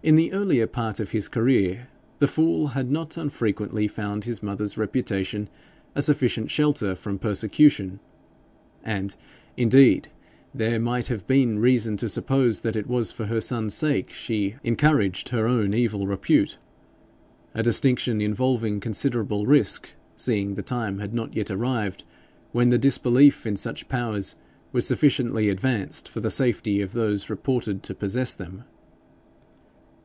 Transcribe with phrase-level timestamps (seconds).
[0.00, 4.78] In the earlier part of his career the fool had not unfrequently found his mother's
[4.78, 5.50] reputation
[5.94, 8.00] a sufficient shelter from persecution;
[8.82, 9.14] and
[9.58, 10.08] indeed
[10.54, 14.54] there might have been reason to suppose that it was for her son's sake she
[14.64, 16.56] encouraged her own evil repute,
[17.52, 22.04] a distinction involving considerable risk, seeing the time had not yet arrived
[22.52, 24.36] when the disbelief in such powers
[24.72, 28.62] was sufficiently advanced for the safety of those reported to possess them.